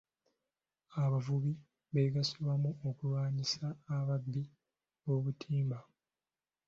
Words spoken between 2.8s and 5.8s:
okulwanyisa ababbi b'obutimba.